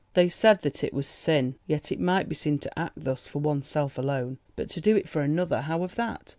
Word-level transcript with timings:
They 0.15 0.29
said 0.29 0.63
that 0.63 0.83
it 0.83 0.95
was 0.95 1.05
sin. 1.05 1.57
Yes, 1.67 1.91
it 1.91 1.99
might 1.99 2.27
be 2.27 2.33
sin 2.33 2.57
to 2.57 2.79
act 2.79 2.93
thus 3.03 3.27
for 3.27 3.37
oneself 3.37 3.99
alone. 3.99 4.39
But 4.55 4.67
to 4.69 4.81
do 4.81 4.95
it 4.97 5.07
for 5.07 5.21
another—how 5.21 5.83
of 5.83 5.93
that! 5.93 6.29